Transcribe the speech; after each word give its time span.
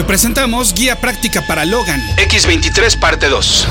Hoy 0.00 0.06
presentamos 0.06 0.72
Guía 0.72 0.96
Práctica 0.98 1.42
para 1.46 1.66
Logan 1.66 2.00
X23 2.16 2.98
Parte 2.98 3.28
2. 3.28 3.68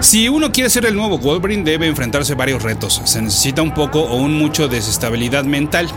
Si 0.00 0.28
uno 0.28 0.50
quiere 0.50 0.68
ser 0.68 0.86
el 0.86 0.96
nuevo 0.96 1.18
Wolverine 1.18 1.62
debe 1.62 1.86
enfrentarse 1.86 2.32
a 2.32 2.34
varios 2.34 2.60
retos. 2.60 3.00
Se 3.04 3.22
necesita 3.22 3.62
un 3.62 3.72
poco 3.72 4.00
o 4.00 4.16
un 4.16 4.36
mucho 4.36 4.66
desestabilidad 4.66 5.44
mental. 5.44 5.88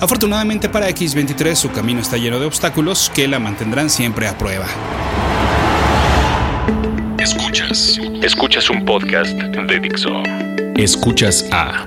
Afortunadamente 0.00 0.70
para 0.70 0.88
X23 0.88 1.54
su 1.54 1.70
camino 1.70 2.00
está 2.00 2.16
lleno 2.16 2.40
de 2.40 2.46
obstáculos 2.46 3.12
que 3.14 3.28
la 3.28 3.40
mantendrán 3.40 3.90
siempre 3.90 4.26
a 4.26 4.38
prueba. 4.38 4.64
Escuchas. 7.18 8.00
Escuchas 8.22 8.70
un 8.70 8.86
podcast 8.86 9.32
de 9.32 9.80
Dixo. 9.80 10.22
Escuchas 10.76 11.44
a 11.52 11.86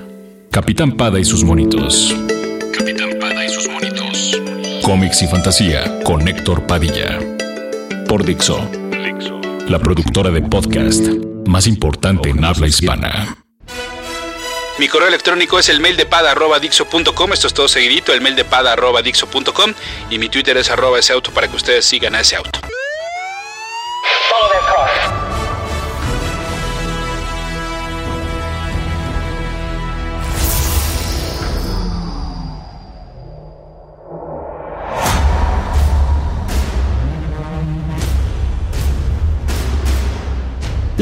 Capitán 0.52 0.92
Pada 0.92 1.18
y 1.18 1.24
sus 1.24 1.42
monitos. 1.42 2.14
Cómics 4.92 5.22
y 5.22 5.26
fantasía 5.26 6.00
con 6.04 6.28
Héctor 6.28 6.66
Padilla. 6.66 7.18
Por 8.06 8.26
Dixo. 8.26 8.60
La 9.66 9.78
productora 9.78 10.28
de 10.28 10.42
podcast 10.42 11.00
más 11.46 11.66
importante 11.66 12.28
en 12.28 12.44
habla 12.44 12.66
hispana. 12.66 13.38
Mi 14.78 14.88
correo 14.88 15.08
electrónico 15.08 15.58
es 15.58 15.70
el 15.70 15.80
mail 15.80 15.96
de 15.96 16.04
pada.dixo.com. 16.04 17.32
Esto 17.32 17.46
es 17.46 17.54
todo 17.54 17.68
seguidito, 17.68 18.12
el 18.12 18.20
mail 18.20 18.36
de 18.36 18.44
pada.dixo.com. 18.44 19.72
Y 20.10 20.18
mi 20.18 20.28
Twitter 20.28 20.58
es 20.58 20.68
arroba 20.68 20.98
ese 20.98 21.14
auto 21.14 21.30
para 21.30 21.48
que 21.48 21.56
ustedes 21.56 21.86
sigan 21.86 22.14
a 22.14 22.20
ese 22.20 22.36
auto. 22.36 22.60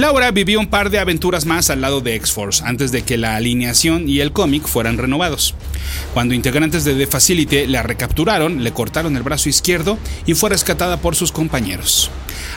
Laura 0.01 0.31
vivió 0.31 0.59
un 0.59 0.69
par 0.69 0.89
de 0.89 0.99
aventuras 0.99 1.45
más 1.45 1.69
al 1.69 1.83
lado 1.83 2.01
de 2.01 2.15
X-Force 2.15 2.63
antes 2.65 2.91
de 2.91 3.03
que 3.03 3.19
la 3.19 3.37
alineación 3.37 4.09
y 4.09 4.21
el 4.21 4.33
cómic 4.33 4.67
fueran 4.67 4.97
renovados. 4.97 5.55
Cuando 6.15 6.33
integrantes 6.33 6.87
de 6.87 6.95
The 6.95 7.07
Facility 7.07 7.67
la 7.67 7.83
recapturaron, 7.83 8.65
le 8.65 8.73
cortaron 8.73 9.15
el 9.19 9.23
brazo 9.23 9.51
izquierdo 9.51 9.99
y 10.25 10.33
fue 10.33 10.49
rescatada 10.49 10.97
por 10.97 11.17
sus 11.17 11.33
compañeros. 11.33 12.11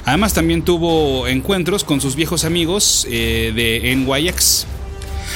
Además 0.06 0.34
también 0.34 0.62
tuvo 0.62 1.28
encuentros 1.28 1.84
con 1.84 2.00
sus 2.00 2.16
viejos 2.16 2.46
amigos 2.46 3.06
eh, 3.10 3.52
de 3.54 3.94
NYX. 3.94 4.66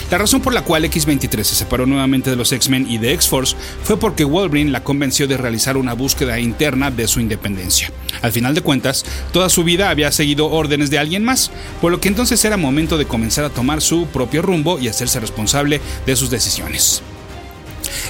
La 0.10 0.18
razón 0.18 0.40
por 0.40 0.54
la 0.54 0.64
cual 0.64 0.86
X-23 0.86 1.44
se 1.44 1.56
separó 1.56 1.86
nuevamente 1.86 2.30
de 2.30 2.38
los 2.38 2.54
X-Men 2.54 2.90
y 2.90 2.98
de 2.98 3.12
X-Force 3.12 3.58
fue 3.84 4.00
porque 4.00 4.24
Wolverine 4.24 4.72
la 4.72 4.82
convenció 4.82 5.28
de 5.28 5.36
realizar 5.36 5.76
una 5.76 5.94
búsqueda 5.94 6.40
interna 6.40 6.92
de 6.92 7.10
su 7.10 7.20
independencia. 7.20 7.92
Al 8.22 8.32
final 8.32 8.56
de 8.56 8.62
cuentas, 8.62 9.04
toda 9.34 9.50
su 9.50 9.66
vida 9.66 9.90
había 9.90 10.14
seguido 10.14 10.50
órdenes 10.50 10.90
de 10.90 10.98
alguien 10.98 11.26
más, 11.26 11.52
por 11.82 11.92
lo 11.92 12.00
que 12.00 12.08
entonces 12.08 12.44
era 12.46 12.56
momento 12.56 12.98
de 12.98 13.06
comenzar 13.06 13.44
a 13.44 13.50
tomar 13.50 13.82
su 13.82 14.08
propio 14.08 14.42
rumbo 14.42 14.80
y 14.80 14.88
hacerse 14.88 15.20
responsable 15.20 15.82
de 16.06 16.16
sus 16.16 16.30
decisiones. 16.30 17.02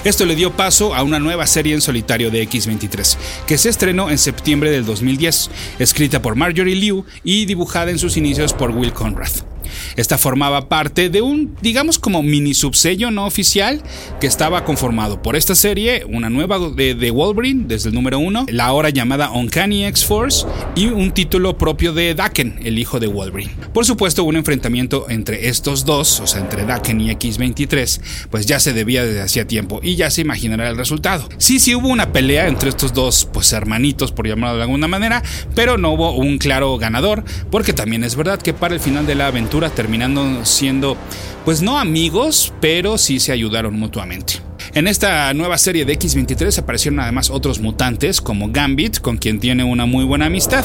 Esto 0.04 0.24
le 0.24 0.36
dio 0.36 0.52
paso 0.52 0.94
a 0.94 1.02
una 1.02 1.18
nueva 1.18 1.48
serie 1.48 1.74
en 1.74 1.80
solitario 1.80 2.30
de 2.30 2.48
X23, 2.48 3.16
que 3.44 3.58
se 3.58 3.70
estrenó 3.70 4.08
en 4.08 4.18
septiembre 4.18 4.70
del 4.70 4.84
2010, 4.84 5.50
escrita 5.80 6.22
por 6.22 6.36
Marjorie 6.36 6.76
Liu 6.76 7.04
y 7.24 7.46
dibujada 7.46 7.90
en 7.90 7.98
sus 7.98 8.16
inicios 8.16 8.52
por 8.52 8.70
Will 8.70 8.92
Conrad. 8.92 9.57
Esta 9.96 10.18
formaba 10.18 10.68
parte 10.68 11.10
de 11.10 11.22
un, 11.22 11.56
digamos 11.60 11.98
como 11.98 12.22
mini 12.22 12.54
subsello 12.54 13.10
no 13.10 13.26
oficial 13.26 13.82
que 14.20 14.26
estaba 14.26 14.64
conformado 14.64 15.22
por 15.22 15.36
esta 15.36 15.54
serie, 15.54 16.04
una 16.08 16.30
nueva 16.30 16.58
de, 16.58 17.10
Wolverine 17.10 17.64
desde 17.66 17.88
el 17.88 17.94
número 17.94 18.18
1, 18.18 18.46
la 18.50 18.66
ahora 18.66 18.90
llamada 18.90 19.30
Uncanny 19.30 19.84
X-Force 19.86 20.46
y 20.74 20.86
un 20.86 21.12
título 21.12 21.56
propio 21.58 21.92
de 21.92 22.14
Daken, 22.14 22.60
el 22.64 22.78
hijo 22.78 23.00
de 23.00 23.06
Wolverine. 23.06 23.52
Por 23.72 23.84
supuesto, 23.84 24.24
un 24.24 24.36
enfrentamiento 24.36 25.06
entre 25.08 25.48
estos 25.48 25.84
dos, 25.84 26.20
o 26.20 26.26
sea, 26.26 26.40
entre 26.40 26.64
Daken 26.64 27.00
y 27.00 27.10
X-23, 27.10 28.00
pues 28.30 28.46
ya 28.46 28.60
se 28.60 28.72
debía 28.72 29.04
desde 29.04 29.22
hacía 29.22 29.46
tiempo 29.46 29.80
y 29.82 29.96
ya 29.96 30.10
se 30.10 30.20
imaginará 30.20 30.68
el 30.68 30.76
resultado. 30.76 31.28
Sí, 31.38 31.58
sí 31.60 31.74
hubo 31.74 31.88
una 31.88 32.12
pelea 32.12 32.48
entre 32.48 32.68
estos 32.68 32.92
dos, 32.92 33.28
pues 33.32 33.52
hermanitos, 33.52 34.12
por 34.12 34.26
llamarlo 34.26 34.56
de 34.56 34.62
alguna 34.62 34.88
manera, 34.88 35.22
pero 35.54 35.78
no 35.78 35.92
hubo 35.92 36.12
un 36.12 36.38
claro 36.38 36.76
ganador, 36.78 37.24
porque 37.50 37.72
también 37.72 38.04
es 38.04 38.16
verdad 38.16 38.40
que 38.40 38.54
para 38.54 38.74
el 38.74 38.80
final 38.80 39.06
de 39.06 39.14
la 39.14 39.26
aventura 39.26 39.57
terminando 39.68 40.44
siendo, 40.44 40.96
pues 41.44 41.62
no 41.62 41.78
amigos, 41.78 42.52
pero 42.60 42.96
sí 42.98 43.18
se 43.20 43.32
ayudaron 43.32 43.78
mutuamente. 43.78 44.34
En 44.74 44.86
esta 44.86 45.32
nueva 45.34 45.58
serie 45.58 45.84
de 45.84 45.98
X23 45.98 46.58
aparecieron 46.58 47.00
además 47.00 47.30
otros 47.30 47.58
mutantes 47.58 48.20
como 48.20 48.50
Gambit, 48.50 49.00
con 49.00 49.16
quien 49.16 49.40
tiene 49.40 49.64
una 49.64 49.86
muy 49.86 50.04
buena 50.04 50.26
amistad. 50.26 50.64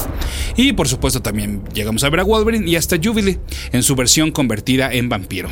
Y 0.55 0.73
por 0.73 0.87
supuesto 0.87 1.21
también 1.21 1.63
llegamos 1.73 2.03
a 2.03 2.09
ver 2.09 2.19
a 2.19 2.23
Wolverine 2.23 2.69
y 2.69 2.75
hasta 2.75 2.97
Jubilee 3.01 3.39
en 3.71 3.81
su 3.81 3.95
versión 3.95 4.31
convertida 4.31 4.93
en 4.93 5.09
vampiro. 5.09 5.49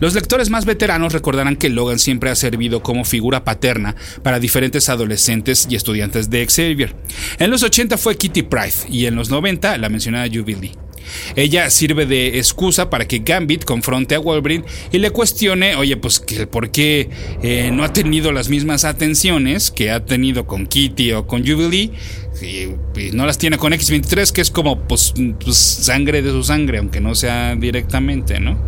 Los 0.00 0.14
lectores 0.14 0.50
más 0.50 0.64
veteranos 0.64 1.12
recordarán 1.12 1.56
que 1.56 1.68
Logan 1.68 1.98
siempre 1.98 2.30
ha 2.30 2.34
servido 2.34 2.82
como 2.82 3.04
figura 3.04 3.44
paterna 3.44 3.96
para 4.22 4.40
diferentes 4.40 4.88
adolescentes 4.88 5.66
y 5.70 5.76
estudiantes 5.76 6.30
de 6.30 6.46
Xavier. 6.46 6.94
En 7.38 7.50
los 7.50 7.62
80 7.62 7.96
fue 7.98 8.16
Kitty 8.16 8.42
Pryde 8.42 8.88
y 8.88 9.06
en 9.06 9.14
los 9.14 9.30
90 9.30 9.78
la 9.78 9.88
mencionada 9.88 10.28
Jubilee. 10.32 10.87
Ella 11.36 11.70
sirve 11.70 12.06
de 12.06 12.38
excusa 12.38 12.90
para 12.90 13.06
que 13.06 13.20
Gambit 13.20 13.64
confronte 13.64 14.14
a 14.14 14.18
Wolverine 14.18 14.64
y 14.92 14.98
le 14.98 15.10
cuestione, 15.10 15.76
oye, 15.76 15.96
pues 15.96 16.22
por 16.50 16.70
qué 16.70 17.08
eh, 17.42 17.70
no 17.72 17.84
ha 17.84 17.92
tenido 17.92 18.32
las 18.32 18.48
mismas 18.48 18.84
atenciones 18.84 19.70
que 19.70 19.90
ha 19.90 20.04
tenido 20.04 20.46
con 20.46 20.66
Kitty 20.66 21.12
o 21.12 21.26
con 21.26 21.46
Jubilee 21.46 21.92
y, 22.42 22.68
no 23.12 23.26
las 23.26 23.38
tiene 23.38 23.58
con 23.58 23.72
X23, 23.72 24.32
que 24.32 24.40
es 24.40 24.50
como 24.50 24.80
pues, 24.86 25.14
pues, 25.42 25.56
sangre 25.56 26.22
de 26.22 26.30
su 26.30 26.42
sangre, 26.42 26.78
aunque 26.78 27.00
no 27.00 27.14
sea 27.14 27.54
directamente, 27.56 28.40
¿no? 28.40 28.58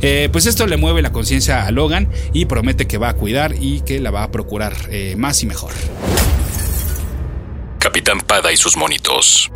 Eh, 0.00 0.28
pues 0.30 0.46
esto 0.46 0.66
le 0.66 0.76
mueve 0.76 1.02
la 1.02 1.12
conciencia 1.12 1.66
a 1.66 1.70
Logan 1.70 2.08
y 2.32 2.44
promete 2.46 2.86
que 2.86 2.98
va 2.98 3.10
a 3.10 3.14
cuidar 3.14 3.54
y 3.60 3.80
que 3.80 4.00
la 4.00 4.10
va 4.10 4.22
a 4.22 4.30
procurar 4.30 4.74
eh, 4.90 5.14
más 5.16 5.42
y 5.42 5.46
mejor. 5.46 5.72
Capitán 7.78 8.20
Pada 8.20 8.52
y 8.52 8.56
sus 8.56 8.76
monitos. 8.76 9.50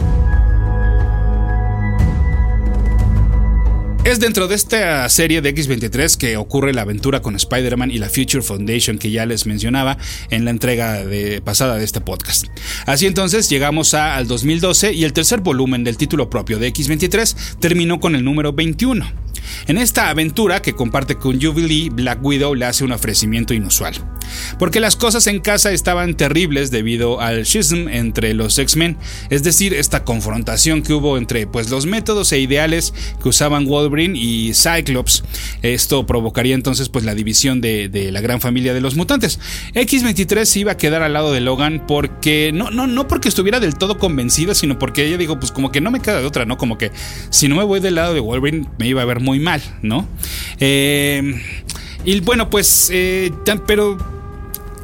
Es 4.04 4.18
dentro 4.18 4.48
de 4.48 4.56
esta 4.56 5.08
serie 5.08 5.40
de 5.42 5.54
X23 5.54 6.16
que 6.16 6.36
ocurre 6.36 6.72
la 6.72 6.82
aventura 6.82 7.22
con 7.22 7.36
Spider-Man 7.36 7.92
y 7.92 7.98
la 7.98 8.08
Future 8.08 8.42
Foundation 8.42 8.98
que 8.98 9.12
ya 9.12 9.26
les 9.26 9.46
mencionaba 9.46 9.96
en 10.30 10.44
la 10.44 10.50
entrega 10.50 11.04
pasada 11.44 11.76
de 11.76 11.84
este 11.84 12.00
podcast. 12.00 12.46
Así 12.86 13.06
entonces 13.06 13.48
llegamos 13.48 13.94
al 13.94 14.26
2012 14.26 14.92
y 14.92 15.04
el 15.04 15.12
tercer 15.12 15.40
volumen 15.40 15.84
del 15.84 15.96
título 15.96 16.28
propio 16.28 16.58
de 16.58 16.72
X23 16.72 17.58
terminó 17.60 18.00
con 18.00 18.16
el 18.16 18.24
número 18.24 18.52
21. 18.52 19.08
En 19.68 19.78
esta 19.78 20.08
aventura 20.08 20.60
que 20.62 20.72
comparte 20.72 21.14
con 21.14 21.40
Jubilee, 21.40 21.88
Black 21.90 22.24
Widow 22.24 22.56
le 22.56 22.64
hace 22.64 22.82
un 22.82 22.90
ofrecimiento 22.90 23.54
inusual. 23.54 23.94
Porque 24.58 24.80
las 24.80 24.96
cosas 24.96 25.26
en 25.26 25.40
casa 25.40 25.72
estaban 25.72 26.16
terribles 26.16 26.70
debido 26.70 27.20
al 27.20 27.46
schism 27.46 27.88
entre 27.88 28.34
los 28.34 28.58
X-Men, 28.58 28.96
es 29.30 29.42
decir, 29.42 29.74
esta 29.74 30.04
confrontación 30.04 30.82
que 30.82 30.92
hubo 30.92 31.18
entre 31.18 31.46
pues, 31.46 31.70
los 31.70 31.86
métodos 31.86 32.32
e 32.32 32.40
ideales 32.40 32.94
que 33.22 33.28
usaban 33.28 33.66
Wolverine 33.66 34.18
y 34.18 34.52
Cyclops. 34.54 35.24
Esto 35.62 36.06
provocaría 36.06 36.54
entonces 36.54 36.88
pues, 36.88 37.04
la 37.04 37.14
división 37.14 37.60
de, 37.60 38.10
la 38.12 38.20
gran 38.20 38.40
familia 38.40 38.74
de 38.74 38.80
los 38.80 38.94
mutantes. 38.94 39.38
X-23 39.74 40.44
se 40.44 40.60
iba 40.60 40.72
a 40.72 40.76
quedar 40.76 41.02
al 41.02 41.12
lado 41.12 41.32
de 41.32 41.40
Logan 41.40 41.84
porque, 41.86 42.50
no, 42.52 42.70
no, 42.70 42.86
no 42.86 43.08
porque 43.08 43.28
estuviera 43.28 43.60
del 43.60 43.74
todo 43.74 43.98
convencida, 43.98 44.54
sino 44.54 44.78
porque 44.78 45.06
ella 45.06 45.16
dijo, 45.16 45.38
pues 45.38 45.52
como 45.52 45.72
que 45.72 45.80
no 45.80 45.90
me 45.90 46.00
queda 46.00 46.20
de 46.20 46.26
otra, 46.26 46.44
¿no? 46.44 46.58
Como 46.58 46.78
que 46.78 46.90
si 47.30 47.48
no 47.48 47.56
me 47.56 47.64
voy 47.64 47.80
del 47.80 47.94
lado 47.94 48.14
de 48.14 48.20
Wolverine 48.20 48.68
me 48.78 48.88
iba 48.88 49.02
a 49.02 49.04
ver 49.04 49.20
muy 49.20 49.38
mal, 49.38 49.62
¿no? 49.82 50.06
Eh, 50.60 51.40
y 52.04 52.20
bueno, 52.20 52.50
pues, 52.50 52.90
eh, 52.92 53.32
pero 53.66 53.96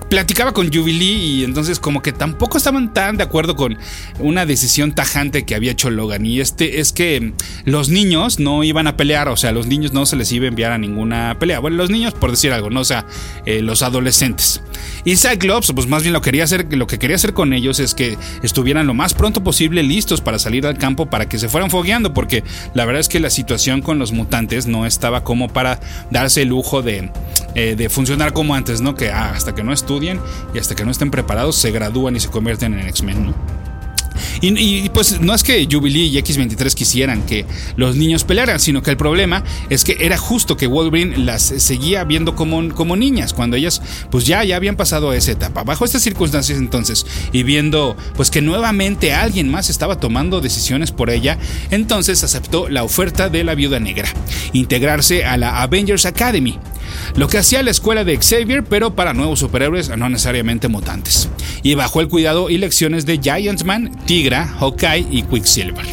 platicaba 0.09 0.53
con 0.53 0.73
Jubilee 0.73 1.41
y 1.41 1.45
entonces 1.45 1.81
como 1.81 2.03
que 2.03 2.13
tampoco 2.13 2.59
estaban 2.59 2.93
tan 2.93 3.17
de 3.17 3.25
acuerdo 3.25 3.57
con 3.57 3.79
una 4.19 4.47
decisión 4.47 4.93
tajante 4.93 5.45
que 5.45 5.55
había 5.55 5.73
hecho 5.73 5.91
Logan 5.91 6.25
y 6.25 6.41
este 6.41 6.81
es 6.81 6.93
que 6.93 7.33
los 7.65 7.89
niños 7.89 8.39
no 8.39 8.65
iban 8.65 8.87
a 8.87 8.97
pelear, 8.97 9.29
o 9.29 9.37
sea, 9.37 9.53
los 9.53 9.67
niños 9.67 9.93
no 9.93 10.07
se 10.07 10.17
les 10.17 10.33
iba 10.33 10.47
a 10.47 10.49
enviar 10.49 10.73
a 10.73 10.79
ninguna 10.79 11.37
pelea. 11.39 11.59
Bueno, 11.59 11.77
los 11.77 11.91
niños 11.91 12.15
por 12.15 12.31
decir 12.31 12.53
algo, 12.53 12.71
no, 12.71 12.81
o 12.81 12.85
sea, 12.85 13.07
eh, 13.47 13.63
los 13.63 13.83
adolescentes. 13.83 14.63
Y 15.05 15.17
Cyclops, 15.17 15.73
pues 15.75 15.87
más 15.87 16.03
bien 16.03 16.13
lo, 16.13 16.21
quería 16.21 16.45
hacer, 16.45 16.67
lo 16.71 16.87
que 16.87 16.99
quería 16.99 17.17
hacer 17.17 17.35
con 17.35 17.53
ellos 17.53 17.81
es 17.81 17.95
que 17.95 18.17
estuvieran 18.43 18.87
lo 18.87 18.95
más 18.95 19.15
pronto 19.15 19.43
posible 19.43 19.83
listos 19.83 20.21
para 20.21 20.39
salir 20.39 20.67
al 20.67 20.79
campo 20.79 21.07
para 21.07 21.29
que 21.29 21.39
se 21.39 21.49
fueran 21.49 21.71
fogueando, 21.71 22.15
porque 22.15 22.45
la 22.75 22.85
verdad 22.85 23.01
es 23.01 23.09
que 23.09 23.21
la 23.21 23.31
situación 23.31 23.83
con 23.83 23.99
los 23.99 24.13
mutantes 24.13 24.67
no 24.67 24.87
estaba 24.87 25.25
como 25.25 25.49
para 25.49 25.81
darse 26.11 26.43
el 26.43 26.49
lujo 26.49 26.83
de, 26.83 27.11
eh, 27.61 27.75
de 27.75 27.89
funcionar 27.89 28.33
como 28.33 28.55
antes, 28.55 28.81
¿no? 28.81 28.95
Que 28.95 29.11
ah, 29.11 29.33
hasta 29.35 29.53
que 29.53 29.65
no 29.65 29.73
estudien 29.73 30.21
y 30.55 30.61
hasta 30.61 30.77
que 30.77 30.85
no 30.85 30.93
estén 30.93 31.11
preparados 31.11 31.57
se 31.57 31.73
gradúan 31.73 32.15
y 32.15 32.21
se 32.21 32.29
convierten 32.29 32.79
en 32.79 32.87
X-Men, 32.87 33.35
Y, 34.41 34.89
pues 34.91 35.21
no 35.21 35.35
es 35.35 35.43
que 35.43 35.67
Jubilee 35.69 36.07
y 36.07 36.19
X23 36.19 36.73
quisieran 36.75 37.23
que 37.23 37.47
los 37.75 37.97
niños 37.97 38.23
pelearan, 38.23 38.61
sino 38.61 38.81
que 38.81 38.93
el 38.93 38.97
problema 38.97 39.43
es 39.71 39.83
que 39.83 39.97
era 39.99 40.17
justo 40.17 40.57
que 40.57 40.69
Wolverine 40.69 41.19
las 41.19 41.43
seguía 41.43 42.05
viendo 42.05 42.37
como, 42.37 42.73
como 42.73 42.95
niñas, 42.95 43.35
cuando 43.35 43.57
ellas 43.57 43.83
pues 44.09 44.25
ya, 44.25 44.45
ya 44.45 44.55
habían 44.55 44.77
pasado 44.77 45.11
a 45.11 45.17
esa 45.17 45.33
etapa. 45.33 45.65
Bajo 45.65 45.85
estas 45.85 46.03
circunstancias 46.03 46.59
entonces, 46.59 47.07
y 47.33 47.43
viendo 47.43 47.97
pues 48.15 48.31
que 48.31 48.41
nuevamente 48.41 49.15
alguien 49.15 49.51
más 49.51 49.69
estaba 49.69 49.99
tomando 49.99 50.41
decisiones 50.41 50.93
por 50.93 51.11
ella, 51.11 51.39
entonces 51.73 52.23
aceptó 52.23 52.69
la 52.69 52.85
oferta 52.85 53.29
de 53.29 53.43
la 53.43 53.57
viuda 53.57 53.81
negra, 53.81 54.09
integrarse 54.53 55.25
a 55.25 55.37
la 55.37 55.61
Avengers 55.61 56.07
Academy 56.07 56.61
lo 57.17 57.29
que 57.29 57.39
hacía 57.39 57.63
la 57.63 57.71
escuela 57.71 58.05
de 58.05 58.17
Xavier, 58.17 58.65
pero 58.65 58.95
para 58.95 59.15
nuevos 59.15 59.39
superhéroes, 59.41 59.97
no 59.97 60.09
necesariamente 60.09 60.69
mutantes, 60.69 61.29
y 61.63 61.75
bajo 61.75 62.01
el 62.01 62.09
cuidado 62.09 62.51
y 62.51 62.59
lecciones 62.59 63.07
de 63.07 63.19
Giant 63.19 63.65
Man, 63.65 63.99
Tigra, 64.07 64.47
Hawkeye 64.47 65.07
y 65.11 65.23
Quicksilver. 65.23 65.87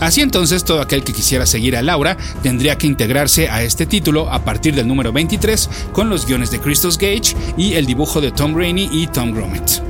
Así 0.00 0.20
entonces, 0.20 0.64
todo 0.64 0.80
aquel 0.80 1.02
que 1.02 1.12
quisiera 1.12 1.44
seguir 1.44 1.76
a 1.76 1.82
Laura 1.82 2.16
tendría 2.42 2.78
que 2.78 2.86
integrarse 2.86 3.48
a 3.48 3.62
este 3.62 3.84
título 3.84 4.30
a 4.30 4.44
partir 4.44 4.74
del 4.74 4.86
número 4.86 5.12
23 5.12 5.68
con 5.92 6.08
los 6.08 6.26
guiones 6.26 6.50
de 6.50 6.60
Christos 6.60 6.98
Gage 6.98 7.34
y 7.56 7.74
el 7.74 7.86
dibujo 7.86 8.20
de 8.20 8.30
Tom 8.30 8.54
Rainey 8.56 8.88
y 8.92 9.08
Tom 9.08 9.32
Grummett. 9.32 9.87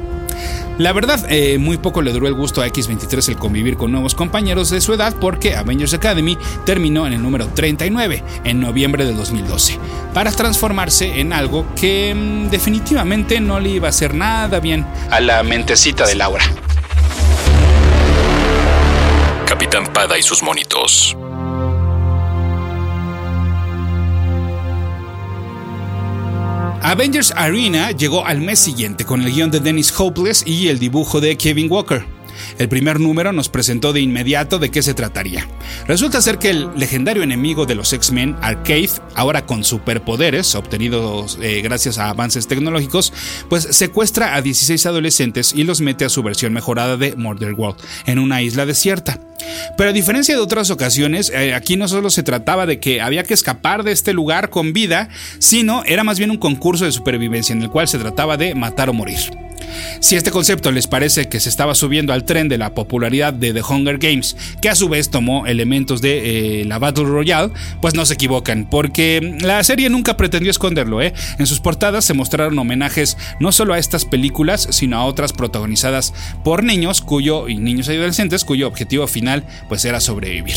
La 0.78 0.92
verdad, 0.92 1.26
eh, 1.28 1.58
muy 1.58 1.76
poco 1.76 2.02
le 2.02 2.12
duró 2.12 2.28
el 2.28 2.34
gusto 2.34 2.62
a 2.62 2.68
X23 2.68 3.30
el 3.30 3.36
convivir 3.36 3.76
con 3.76 3.90
nuevos 3.90 4.14
compañeros 4.14 4.70
de 4.70 4.80
su 4.80 4.94
edad 4.94 5.12
porque 5.20 5.56
Avengers 5.56 5.92
Academy 5.92 6.38
terminó 6.64 7.04
en 7.04 7.14
el 7.14 7.22
número 7.22 7.48
39 7.48 8.22
en 8.44 8.60
noviembre 8.60 9.04
de 9.04 9.12
2012, 9.12 9.76
para 10.14 10.30
transformarse 10.30 11.18
en 11.18 11.32
algo 11.32 11.66
que 11.74 12.14
mm, 12.14 12.50
definitivamente 12.50 13.40
no 13.40 13.58
le 13.58 13.70
iba 13.70 13.88
a 13.88 13.90
hacer 13.90 14.14
nada 14.14 14.60
bien 14.60 14.86
a 15.10 15.18
la 15.18 15.42
mentecita 15.42 16.06
de 16.06 16.14
Laura. 16.14 16.44
Capitán 19.46 19.92
Pada 19.92 20.16
y 20.16 20.22
sus 20.22 20.44
monitos. 20.44 21.16
Avengers 26.88 27.34
Arena 27.36 27.90
llegó 27.90 28.24
al 28.24 28.40
mes 28.40 28.58
siguiente 28.58 29.04
con 29.04 29.20
el 29.20 29.30
guion 29.30 29.50
de 29.50 29.60
Dennis 29.60 29.92
Hopeless 30.00 30.42
y 30.46 30.68
el 30.68 30.78
dibujo 30.78 31.20
de 31.20 31.36
Kevin 31.36 31.70
Walker. 31.70 32.02
El 32.56 32.70
primer 32.70 32.98
número 32.98 33.30
nos 33.30 33.50
presentó 33.50 33.92
de 33.92 34.00
inmediato 34.00 34.58
de 34.58 34.70
qué 34.70 34.80
se 34.80 34.94
trataría. 34.94 35.46
Resulta 35.86 36.22
ser 36.22 36.38
que 36.38 36.48
el 36.48 36.70
legendario 36.76 37.22
enemigo 37.22 37.66
de 37.66 37.74
los 37.74 37.92
X-Men, 37.92 38.36
Arcade, 38.40 38.88
ahora 39.14 39.44
con 39.44 39.64
superpoderes 39.64 40.54
obtenidos 40.54 41.38
eh, 41.42 41.60
gracias 41.60 41.98
a 41.98 42.08
avances 42.08 42.48
tecnológicos, 42.48 43.12
pues 43.50 43.64
secuestra 43.64 44.34
a 44.34 44.40
16 44.40 44.86
adolescentes 44.86 45.52
y 45.54 45.64
los 45.64 45.82
mete 45.82 46.06
a 46.06 46.08
su 46.08 46.22
versión 46.22 46.54
mejorada 46.54 46.96
de 46.96 47.14
Murder 47.16 47.52
World, 47.52 47.82
en 48.06 48.18
una 48.18 48.40
isla 48.40 48.64
desierta. 48.64 49.20
Pero 49.76 49.90
a 49.90 49.92
diferencia 49.92 50.34
de 50.34 50.40
otras 50.40 50.70
ocasiones, 50.70 51.30
eh, 51.30 51.54
aquí 51.54 51.76
no 51.76 51.88
solo 51.88 52.10
se 52.10 52.22
trataba 52.22 52.66
de 52.66 52.80
que 52.80 53.00
había 53.00 53.22
que 53.22 53.34
escapar 53.34 53.84
de 53.84 53.92
este 53.92 54.12
lugar 54.12 54.50
con 54.50 54.72
vida, 54.72 55.08
sino 55.38 55.84
era 55.84 56.04
más 56.04 56.18
bien 56.18 56.30
un 56.30 56.38
concurso 56.38 56.84
de 56.84 56.92
supervivencia 56.92 57.52
en 57.52 57.62
el 57.62 57.70
cual 57.70 57.88
se 57.88 57.98
trataba 57.98 58.36
de 58.36 58.54
matar 58.54 58.88
o 58.90 58.92
morir. 58.92 59.18
Si 60.00 60.16
este 60.16 60.30
concepto 60.30 60.70
les 60.70 60.86
parece 60.86 61.28
que 61.28 61.40
se 61.40 61.48
estaba 61.48 61.74
subiendo 61.74 62.12
al 62.12 62.24
tren 62.24 62.48
de 62.48 62.58
la 62.58 62.74
popularidad 62.74 63.32
de 63.32 63.52
The 63.52 63.62
Hunger 63.62 63.98
Games, 63.98 64.36
que 64.62 64.68
a 64.68 64.74
su 64.74 64.88
vez 64.88 65.10
tomó 65.10 65.46
elementos 65.46 66.00
de 66.00 66.60
eh, 66.60 66.64
la 66.64 66.78
Battle 66.78 67.04
Royale, 67.04 67.52
pues 67.80 67.94
no 67.94 68.06
se 68.06 68.14
equivocan, 68.14 68.68
porque 68.70 69.36
la 69.40 69.62
serie 69.64 69.90
nunca 69.90 70.16
pretendió 70.16 70.50
esconderlo. 70.50 71.02
¿eh? 71.02 71.12
En 71.38 71.46
sus 71.46 71.60
portadas 71.60 72.04
se 72.04 72.14
mostraron 72.14 72.58
homenajes 72.58 73.16
no 73.40 73.52
solo 73.52 73.74
a 73.74 73.78
estas 73.78 74.04
películas, 74.04 74.68
sino 74.70 74.96
a 74.96 75.04
otras 75.04 75.32
protagonizadas 75.32 76.14
por 76.44 76.62
niños 76.62 77.00
cuyo, 77.00 77.46
niños 77.48 77.88
y 77.88 77.92
adolescentes 77.92 78.44
cuyo 78.44 78.68
objetivo 78.68 79.06
final 79.06 79.27
pues 79.68 79.84
era 79.84 80.00
sobrevivir. 80.00 80.56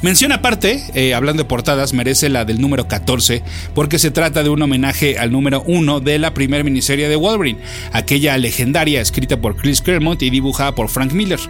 Mención 0.00 0.30
aparte, 0.30 0.84
eh, 0.94 1.12
hablando 1.12 1.42
de 1.42 1.48
portadas, 1.48 1.92
merece 1.92 2.28
la 2.28 2.44
del 2.44 2.60
número 2.60 2.86
14, 2.86 3.42
porque 3.74 3.98
se 3.98 4.12
trata 4.12 4.44
de 4.44 4.48
un 4.48 4.62
homenaje 4.62 5.18
al 5.18 5.32
número 5.32 5.64
1 5.66 5.98
de 5.98 6.20
la 6.20 6.34
primera 6.34 6.62
miniserie 6.62 7.08
de 7.08 7.16
Wolverine, 7.16 7.58
aquella 7.92 8.38
legendaria 8.38 9.00
escrita 9.00 9.40
por 9.40 9.56
Chris 9.56 9.82
Claremont 9.82 10.22
y 10.22 10.30
dibujada 10.30 10.76
por 10.76 10.88
Frank 10.88 11.12
Miller. 11.12 11.40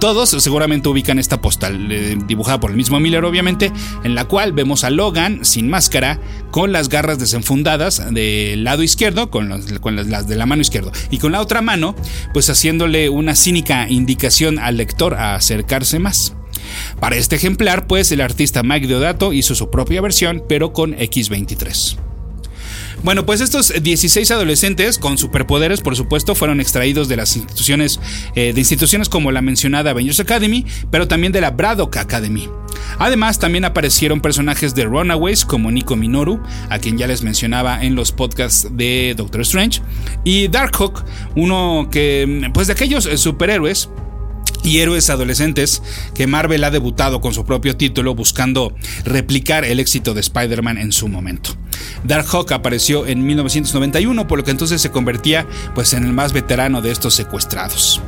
Todos 0.00 0.30
seguramente 0.30 0.88
ubican 0.88 1.20
esta 1.20 1.40
postal, 1.40 1.92
eh, 1.92 2.16
dibujada 2.26 2.58
por 2.58 2.72
el 2.72 2.76
mismo 2.76 2.98
Miller 2.98 3.24
obviamente, 3.24 3.70
en 4.02 4.16
la 4.16 4.24
cual 4.24 4.52
vemos 4.52 4.82
a 4.82 4.90
Logan 4.90 5.44
sin 5.44 5.70
máscara, 5.70 6.18
con 6.50 6.72
las 6.72 6.88
garras 6.88 7.20
desenfundadas 7.20 8.12
del 8.12 8.64
lado 8.64 8.82
izquierdo, 8.82 9.30
con, 9.30 9.48
las 9.48 10.26
de 10.26 10.36
la 10.36 10.46
mano 10.46 10.62
izquierda, 10.62 10.90
y 11.10 11.18
con 11.18 11.30
la 11.30 11.40
otra 11.40 11.62
mano, 11.62 11.94
pues 12.32 12.50
haciéndole 12.50 13.08
una 13.08 13.36
cínica 13.36 13.88
indicación 13.88 14.58
al 14.58 14.76
lector 14.76 15.14
a 15.14 15.36
acercarse 15.36 16.00
más. 16.00 16.34
Para 17.00 17.16
este 17.16 17.36
ejemplar, 17.36 17.86
pues 17.86 18.12
el 18.12 18.20
artista 18.20 18.62
Mike 18.62 18.86
Deodato 18.86 19.32
hizo 19.32 19.54
su 19.54 19.70
propia 19.70 20.00
versión, 20.00 20.42
pero 20.48 20.72
con 20.72 20.94
X23. 20.96 21.96
Bueno, 23.02 23.26
pues 23.26 23.40
estos 23.40 23.72
16 23.82 24.30
adolescentes 24.30 24.96
con 24.96 25.18
superpoderes, 25.18 25.80
por 25.80 25.96
supuesto, 25.96 26.36
fueron 26.36 26.60
extraídos 26.60 27.08
de 27.08 27.16
las 27.16 27.36
instituciones, 27.36 27.98
eh, 28.36 28.52
de 28.52 28.60
instituciones 28.60 29.08
como 29.08 29.32
la 29.32 29.42
mencionada 29.42 29.90
Avengers 29.90 30.20
Academy, 30.20 30.64
pero 30.88 31.08
también 31.08 31.32
de 31.32 31.40
la 31.40 31.50
Braddock 31.50 31.96
Academy. 31.96 32.48
Además, 32.98 33.40
también 33.40 33.64
aparecieron 33.64 34.20
personajes 34.20 34.76
de 34.76 34.84
Runaways 34.84 35.44
como 35.44 35.72
Nico 35.72 35.96
Minoru, 35.96 36.40
a 36.70 36.78
quien 36.78 36.96
ya 36.96 37.08
les 37.08 37.22
mencionaba 37.22 37.82
en 37.82 37.96
los 37.96 38.12
podcasts 38.12 38.68
de 38.70 39.14
Doctor 39.16 39.40
Strange, 39.40 39.82
y 40.22 40.46
Darkhawk, 40.46 41.04
uno 41.34 41.88
que, 41.90 42.48
pues 42.54 42.68
de 42.68 42.74
aquellos 42.74 43.08
superhéroes 43.16 43.90
y 44.62 44.78
héroes 44.78 45.10
adolescentes 45.10 45.82
que 46.14 46.26
Marvel 46.26 46.64
ha 46.64 46.70
debutado 46.70 47.20
con 47.20 47.34
su 47.34 47.44
propio 47.44 47.76
título 47.76 48.14
buscando 48.14 48.74
replicar 49.04 49.64
el 49.64 49.80
éxito 49.80 50.14
de 50.14 50.20
Spider-Man 50.20 50.78
en 50.78 50.92
su 50.92 51.08
momento. 51.08 51.56
Darkhawk 52.04 52.52
apareció 52.52 53.06
en 53.06 53.24
1991, 53.26 54.26
por 54.28 54.38
lo 54.38 54.44
que 54.44 54.50
entonces 54.50 54.80
se 54.80 54.90
convertía 54.90 55.46
pues 55.74 55.92
en 55.92 56.04
el 56.04 56.12
más 56.12 56.32
veterano 56.32 56.82
de 56.82 56.90
estos 56.90 57.14
secuestrados. 57.14 58.00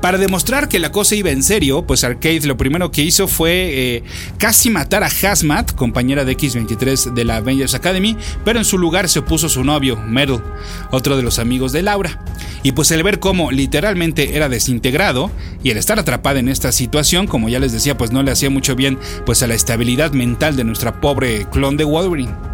Para 0.00 0.18
demostrar 0.18 0.68
que 0.68 0.78
la 0.78 0.92
cosa 0.92 1.14
iba 1.14 1.30
en 1.30 1.42
serio, 1.42 1.86
pues 1.86 2.04
Arcade 2.04 2.40
lo 2.40 2.56
primero 2.56 2.90
que 2.90 3.02
hizo 3.02 3.28
fue 3.28 3.52
eh, 3.52 4.02
casi 4.38 4.70
matar 4.70 5.04
a 5.04 5.08
Hazmat, 5.08 5.72
compañera 5.74 6.24
de 6.24 6.32
X-23 6.32 7.14
de 7.14 7.24
la 7.24 7.36
Avengers 7.36 7.74
Academy, 7.74 8.16
pero 8.44 8.58
en 8.58 8.64
su 8.64 8.78
lugar 8.78 9.08
se 9.08 9.20
opuso 9.20 9.48
su 9.48 9.64
novio, 9.64 9.96
Metal, 9.96 10.42
otro 10.90 11.16
de 11.16 11.22
los 11.22 11.38
amigos 11.38 11.72
de 11.72 11.82
Laura. 11.82 12.20
Y 12.62 12.72
pues 12.72 12.90
el 12.90 13.02
ver 13.02 13.18
cómo 13.18 13.50
literalmente 13.50 14.36
era 14.36 14.48
desintegrado 14.48 15.30
y 15.62 15.70
el 15.70 15.76
estar 15.76 15.98
atrapada 15.98 16.38
en 16.38 16.48
esta 16.48 16.72
situación, 16.72 17.26
como 17.26 17.48
ya 17.48 17.58
les 17.58 17.72
decía, 17.72 17.96
pues 17.96 18.12
no 18.12 18.22
le 18.22 18.30
hacía 18.30 18.50
mucho 18.50 18.76
bien 18.76 18.98
pues 19.26 19.42
a 19.42 19.46
la 19.46 19.54
estabilidad 19.54 20.12
mental 20.12 20.56
de 20.56 20.64
nuestra 20.64 21.00
pobre 21.00 21.46
clon 21.50 21.76
de 21.76 21.84
Wolverine. 21.84 22.51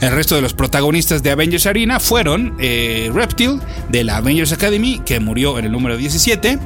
El 0.00 0.12
resto 0.12 0.34
de 0.34 0.42
los 0.42 0.54
protagonistas 0.54 1.22
de 1.22 1.30
Avengers 1.30 1.66
Arena 1.66 2.00
fueron 2.00 2.56
eh, 2.58 3.10
Reptile 3.14 3.58
de 3.88 4.04
la 4.04 4.18
Avengers 4.18 4.52
Academy, 4.52 5.00
que 5.04 5.20
murió 5.20 5.58
en 5.58 5.64
el 5.64 5.72
número 5.72 5.96
17. 5.96 6.58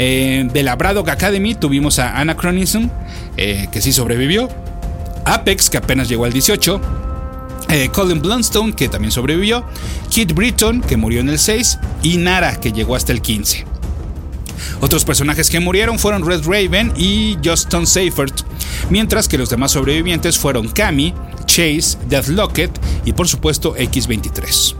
Eh, 0.00 0.48
de 0.52 0.62
la 0.62 0.76
Braddock 0.76 1.08
Academy 1.08 1.54
tuvimos 1.54 1.98
a 1.98 2.18
Anachronism, 2.18 2.88
eh, 3.36 3.68
que 3.72 3.80
sí 3.80 3.92
sobrevivió. 3.92 4.48
Apex, 5.24 5.70
que 5.70 5.78
apenas 5.78 6.08
llegó 6.08 6.24
al 6.24 6.32
18. 6.32 6.80
Colin 7.92 8.22
Blunstone, 8.22 8.72
que 8.72 8.88
también 8.88 9.12
sobrevivió. 9.12 9.62
Kit 10.08 10.32
Britton, 10.32 10.80
que 10.80 10.96
murió 10.96 11.20
en 11.20 11.28
el 11.28 11.38
6. 11.38 11.78
Y 12.02 12.16
Nara, 12.16 12.58
que 12.58 12.72
llegó 12.72 12.96
hasta 12.96 13.12
el 13.12 13.20
15. 13.20 13.66
Otros 14.80 15.04
personajes 15.04 15.50
que 15.50 15.60
murieron 15.60 15.98
fueron 15.98 16.24
Red 16.24 16.44
Raven 16.44 16.92
y 16.96 17.36
Justin 17.44 17.86
Seifert, 17.86 18.42
mientras 18.90 19.28
que 19.28 19.38
los 19.38 19.50
demás 19.50 19.72
sobrevivientes 19.72 20.38
fueron 20.38 20.68
Cami, 20.68 21.14
Chase, 21.58 21.98
Locket 22.28 22.70
y 23.04 23.12
por 23.14 23.26
supuesto 23.26 23.74
X23. 23.74 24.76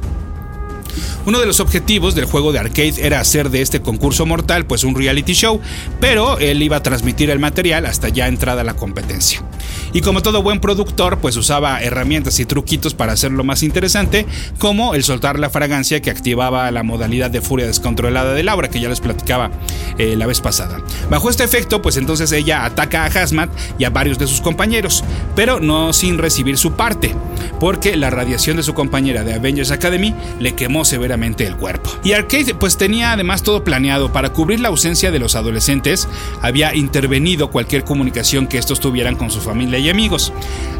Uno 1.28 1.40
de 1.40 1.47
los 1.47 1.61
objetivos 1.61 2.14
del 2.14 2.25
juego 2.25 2.52
de 2.52 2.58
arcade 2.58 2.94
era 3.02 3.20
hacer 3.20 3.50
de 3.50 3.61
este 3.61 3.82
concurso 3.82 4.25
mortal 4.25 4.64
pues 4.64 4.82
un 4.82 4.94
reality 4.94 5.35
show, 5.35 5.61
pero 6.00 6.38
él 6.38 6.62
iba 6.62 6.78
a 6.78 6.82
transmitir 6.82 7.28
el 7.28 7.38
material 7.38 7.85
hasta 7.85 8.08
ya 8.08 8.28
entrada 8.28 8.64
la 8.64 8.73
competencia. 8.73 9.42
Y 9.92 10.00
como 10.00 10.23
todo 10.23 10.42
buen 10.42 10.58
productor, 10.58 11.18
pues 11.18 11.37
usaba 11.37 11.82
herramientas 11.82 12.40
y 12.40 12.47
truquitos 12.47 12.94
para 12.94 13.12
hacerlo 13.12 13.44
más 13.44 13.62
interesante, 13.62 14.25
como 14.58 14.94
el 14.94 15.04
soltar 15.04 15.38
la 15.38 15.50
fragancia 15.50 16.00
que 16.00 16.11
activaba 16.11 16.70
la 16.70 16.82
modalidad 16.82 17.30
de 17.30 17.42
furia 17.42 17.66
descontrolada 17.66 18.32
de 18.32 18.42
Laura, 18.42 18.70
que 18.70 18.80
ya 18.80 18.88
les 18.88 19.00
platicaba 19.00 19.50
eh, 19.99 20.16
la 20.16 20.26
vez 20.26 20.40
pasada. 20.40 20.80
Bajo 21.11 21.28
este 21.28 21.44
efecto, 21.44 21.82
pues 21.82 21.99
entonces 21.99 22.32
ella 22.32 22.64
ataca 22.64 23.04
a 23.04 23.08
Hazmat 23.08 23.50
y 23.78 23.85
a 23.85 23.90
varios 23.90 24.18
de 24.18 24.26
sus 24.26 24.40
compañeros, 24.40 25.04
pero 25.37 25.61
no 25.61 25.92
sin 25.92 26.16
recibir 26.16 26.56
su 26.56 26.73
parte, 26.73 27.14
porque 27.61 27.97
la 27.97 28.08
radiación 28.08 28.56
de 28.56 28.62
su 28.62 28.73
compañera 28.73 29.25
de 29.25 29.35
Avengers 29.35 29.70
Academy 29.70 30.14
le 30.40 30.54
quemó 30.54 30.87
severamente 30.87 31.17
el 31.22 31.56
cuerpo. 31.56 31.90
Y 32.04 32.12
Arcade 32.12 32.54
pues 32.54 32.76
tenía 32.76 33.12
además 33.12 33.42
todo 33.42 33.64
planeado 33.64 34.12
para 34.12 34.30
cubrir 34.30 34.60
la 34.60 34.68
ausencia 34.68 35.10
de 35.10 35.18
los 35.18 35.34
adolescentes, 35.34 36.08
había 36.40 36.75
intervenido 36.75 37.50
cualquier 37.50 37.84
comunicación 37.84 38.46
que 38.46 38.58
estos 38.58 38.80
tuvieran 38.80 39.16
con 39.16 39.30
su 39.30 39.40
familia 39.40 39.78
y 39.78 39.90
amigos. 39.90 40.32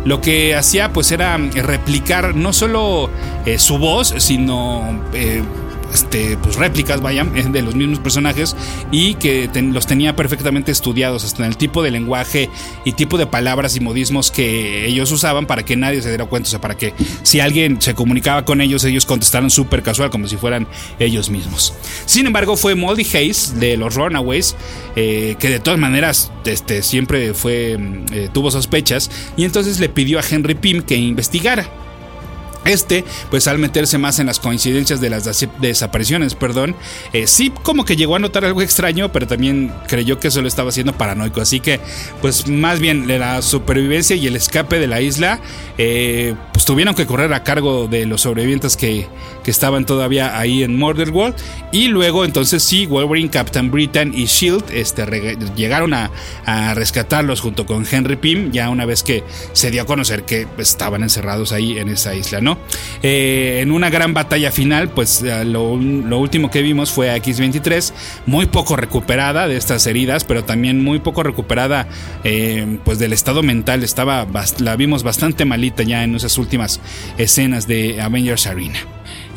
Lo 0.05 0.21
que 0.21 0.55
hacía 0.55 0.93
pues 0.93 1.13
era 1.13 1.37
replicar 1.37 2.35
no 2.35 2.53
solo 2.53 3.11
eh, 3.47 3.59
su 3.59 3.79
voz, 3.79 4.15
sino... 4.19 5.01
Eh, 5.13 5.43
este, 5.93 6.37
pues 6.39 6.57
réplicas, 6.57 7.01
vayan, 7.01 7.53
de 7.53 7.63
los 7.63 7.75
mismos 7.75 7.99
personajes 7.99 8.57
y 8.91 9.15
que 9.15 9.51
los 9.73 9.87
tenía 9.87 10.17
perfectamente 10.17 10.73
estudiados 10.73 11.25
hasta 11.25 11.45
en 11.45 11.51
el 11.51 11.57
tipo 11.57 11.83
de 11.83 11.91
lenguaje 11.91 12.51
y 12.85 12.93
tipo 12.93 13.19
de 13.19 13.27
palabras 13.27 13.77
y 13.77 13.81
modismos 13.81 14.31
que 14.31 14.87
ellos 14.87 15.11
usaban 15.13 15.47
para 15.47 15.65
que 15.65 15.77
nadie 15.77 16.03
se 16.03 16.09
diera 16.09 16.25
cuenta, 16.27 16.49
o 16.49 16.51
sea, 16.51 16.61
para 16.61 16.77
que 16.77 16.95
si 17.23 17.41
alguien 17.41 17.81
se 17.81 17.95
comunicaba 17.95 18.45
con 18.45 18.61
ellos, 18.61 18.85
ellos 18.85 19.07
contestaran 19.07 19.51
súper 19.51 19.83
casual, 19.83 20.11
como 20.11 20.27
si 20.29 20.37
fueran 20.37 20.67
ellos 20.99 21.31
mismos. 21.31 21.75
Sin 22.07 22.27
embargo, 22.27 22.57
fue 22.57 22.75
Moldy 22.75 23.07
Hayes 23.15 23.59
de 23.59 23.77
los 23.77 23.95
Runaways, 23.95 24.57
eh, 24.97 25.37
que 25.39 25.49
de 25.49 25.61
todas 25.61 25.79
maneras 25.79 26.33
este, 26.45 26.83
siempre 26.83 27.35
fue, 27.35 27.79
mm, 27.79 28.05
eh, 28.13 28.29
tuvo 28.33 28.51
sospechas, 28.51 29.11
y 29.37 29.45
entonces 29.45 29.81
le 29.81 29.89
pidió 29.89 30.19
a 30.19 30.23
Henry 30.29 30.55
Pym 30.55 30.83
que 30.83 30.97
investigara. 30.97 31.69
Este, 32.69 33.05
pues 33.31 33.49
al 33.49 33.59
meterse 33.59 33.97
más 33.97 34.19
en 34.19 34.27
las 34.27 34.41
coincidencias 34.41 35.01
de 35.01 35.09
las 35.09 35.47
desapariciones, 35.59 36.35
perdón, 36.35 36.77
eh, 37.13 37.27
sí 37.27 37.51
como 37.63 37.85
que 37.85 37.97
llegó 37.97 38.17
a 38.17 38.19
notar 38.19 38.45
algo 38.45 38.61
extraño, 38.61 39.11
pero 39.11 39.27
también 39.27 39.73
creyó 39.87 40.19
que 40.21 40.29
eso 40.29 40.43
lo 40.43 40.49
estaba 40.49 40.69
haciendo 40.69 40.93
paranoico. 40.93 41.41
Así 41.41 41.61
que, 41.61 41.81
pues 42.21 42.47
más 42.47 42.79
bien 42.79 43.07
la 43.19 43.41
supervivencia 43.41 44.17
y 44.17 44.27
el 44.27 44.37
escape 44.37 44.79
de 44.79 44.87
la 44.87 45.01
isla, 45.01 45.41
eh, 45.79 46.35
tuvieron 46.69 46.95
que 46.95 47.07
correr 47.07 47.33
a 47.33 47.45
cargo 47.45 47.89
de 47.89 48.05
los 48.05 48.21
sobrevivientes 48.21 48.77
que, 48.77 49.07
que 49.43 49.51
estaban 49.51 49.87
todavía 49.87 50.39
ahí 50.39 50.63
en 50.63 50.77
Murder 50.77 51.09
World. 51.09 51.35
Y 51.73 51.89
luego, 51.89 52.27
entonces 52.27 52.63
sí, 52.63 52.85
Wolverine, 52.85 53.31
Captain 53.31 53.71
Britain 53.71 54.13
y 54.15 54.27
Shield 54.27 54.65
este, 54.71 55.07
llegaron 55.57 55.95
a, 55.95 56.11
a, 56.45 56.75
rescatarlos 56.75 57.41
junto 57.41 57.65
con 57.65 57.87
Henry 57.91 58.17
Pym, 58.17 58.53
ya 58.53 58.69
una 58.69 58.85
vez 58.85 59.03
que 59.03 59.25
se 59.55 59.71
dio 59.71 59.81
a 59.81 59.87
conocer 59.87 60.25
que 60.25 60.47
estaban 60.59 61.03
encerrados 61.03 61.53
ahí 61.53 61.79
en 61.79 61.89
esa 61.89 62.15
isla, 62.15 62.43
¿no? 62.43 62.59
Eh, 63.03 63.61
en 63.63 63.73
una 63.73 63.89
gran 63.89 64.13
batalla 64.13 64.53
final, 64.53 64.91
pues 64.91 65.23
eh, 65.23 65.47
lo, 65.47 65.73
último 65.73 66.51
que 66.51 66.61
vimos 66.61 66.91
fue 66.91 67.09
a 67.09 67.17
X-23, 67.17 67.95
muy 68.27 68.45
poco 68.45 68.77
recuperada 68.77 69.49
de 69.49 69.57
estas 69.57 69.87
heridas, 69.87 70.25
pero 70.25 70.45
también 70.45 70.85
muy 70.85 70.99
poco 70.99 71.23
recuperada 71.23 71.89
eh, 72.25 72.79
pues 72.85 72.99
del 72.99 73.15
estado 73.15 73.43
mental. 73.43 73.83
Estaba, 73.83 74.27
la 74.59 74.77
vimos 74.77 75.03
bastante 75.03 75.47
malita 75.47 75.83
ya 75.83 76.05
en 76.05 76.15
esas 76.15 76.37
últimas 76.37 76.58
escenas 77.17 77.67
de 77.67 78.01
Avengers 78.01 78.47
Arena. 78.47 78.79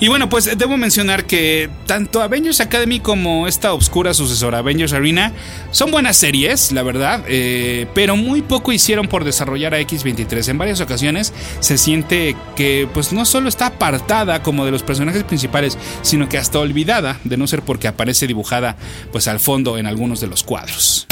Y 0.01 0.08
bueno, 0.08 0.30
pues 0.30 0.58
debo 0.58 0.78
mencionar 0.78 1.25
que 1.25 1.70
tanto 1.86 2.24
Avengers 2.24 2.60
Academy 2.60 3.00
como 3.00 3.48
esta 3.48 3.72
obscura 3.72 4.16
sucesora 4.16 4.58
Avengers 4.58 4.94
Arena 4.94 5.32
son 5.70 5.92
buenas 5.92 6.18
series, 6.18 6.72
la 6.72 6.82
verdad, 6.82 7.24
eh, 7.28 7.86
pero 7.94 8.16
muy 8.16 8.42
poco 8.42 8.72
hicieron 8.72 9.08
por 9.08 9.24
desarrollar 9.24 9.75
a 9.75 9.80
X23. 9.80 10.50
En 10.50 10.58
varias 10.58 10.82
ocasiones 10.82 11.34
se 11.60 11.78
siente 11.78 12.36
que 12.56 12.90
pues 12.92 13.13
no 13.13 13.25
solo 13.25 13.48
está 13.48 13.68
apartada 13.68 14.42
como 14.42 14.66
de 14.66 14.72
los 14.72 14.82
personajes 14.82 15.24
principales, 15.24 15.78
sino 16.01 16.28
que 16.28 16.40
hasta 16.40 16.58
olvidada, 16.58 17.20
de 17.24 17.38
no 17.38 17.46
ser 17.46 17.62
porque 17.62 17.88
aparece 17.88 18.25
dibujada 18.25 18.78
pues 19.12 19.28
al 19.28 19.40
fondo 19.40 19.78
en 19.78 19.86
algunos 19.86 20.20
de 20.20 20.28
los 20.28 20.44
cuadros. 20.44 21.06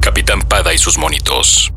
Capitán 0.00 0.42
Pada 0.42 0.74
y 0.74 0.78
sus 0.78 0.98
monitos. 0.98 1.72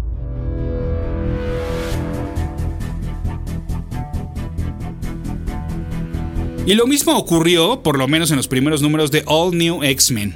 Y 6.70 6.76
lo 6.76 6.86
mismo 6.86 7.18
ocurrió, 7.18 7.82
por 7.82 7.98
lo 7.98 8.08
menos 8.08 8.30
en 8.30 8.38
los 8.38 8.48
primeros 8.48 8.84
números 8.84 9.10
de 9.10 9.24
All 9.26 9.58
New 9.58 9.82
X-Men. 9.84 10.36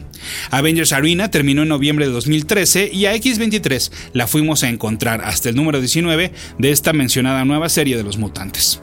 Avengers 0.50 0.92
Arena 0.92 1.30
terminó 1.30 1.62
en 1.62 1.68
noviembre 1.68 2.08
de 2.08 2.12
2013 2.12 2.90
y 2.92 3.06
a 3.06 3.14
X23 3.14 3.92
la 4.14 4.26
fuimos 4.26 4.64
a 4.64 4.70
encontrar 4.70 5.22
hasta 5.22 5.50
el 5.50 5.56
número 5.56 5.80
19 5.80 6.32
de 6.58 6.72
esta 6.72 6.92
mencionada 6.92 7.46
nueva 7.46 7.70
serie 7.70 7.98
de 7.98 8.04
los 8.04 8.18
mutantes. 8.18 8.82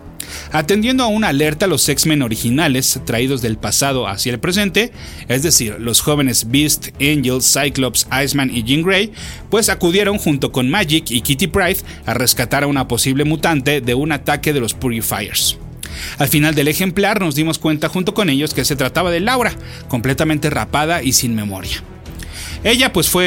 Atendiendo 0.53 1.03
a 1.03 1.09
una 1.09 1.27
alerta, 1.27 1.67
los 1.67 1.89
X-Men 1.89 2.23
originales, 2.23 3.01
traídos 3.05 3.43
del 3.43 3.59
pasado 3.59 4.07
hacia 4.07 4.33
el 4.33 4.39
presente, 4.39 4.93
es 5.27 5.43
decir, 5.43 5.75
los 5.81 6.03
jóvenes 6.03 6.53
Beast, 6.53 6.91
Angel, 7.01 7.43
Cyclops, 7.43 8.07
Iceman 8.13 8.57
y 8.57 8.63
Jean 8.63 8.83
Grey, 8.83 9.11
pues 9.51 9.71
acudieron 9.71 10.19
junto 10.19 10.53
con 10.53 10.71
Magic 10.71 11.11
y 11.11 11.21
Kitty 11.23 11.49
Pryde 11.49 11.81
a 12.07 12.15
rescatar 12.15 12.63
a 12.63 12.69
una 12.69 12.87
posible 12.87 13.25
mutante 13.25 13.81
de 13.81 13.95
un 13.95 14.13
ataque 14.13 14.53
de 14.53 14.61
los 14.61 14.73
Purifiers. 14.73 15.59
Al 16.19 16.29
final 16.29 16.55
del 16.55 16.69
ejemplar 16.69 17.21
nos 17.21 17.35
dimos 17.35 17.59
cuenta 17.59 17.89
junto 17.89 18.15
con 18.15 18.31
ellos 18.31 18.55
que 18.55 18.65
se 18.65 18.77
trataba 18.77 19.11
de 19.11 19.21
Laura, 19.21 19.53
completamente 19.89 20.51
rapada 20.51 21.03
y 21.03 21.13
sin 21.13 21.35
memoria. 21.35 21.83
Ella 22.63 22.93
pues 22.93 23.09
fue 23.09 23.25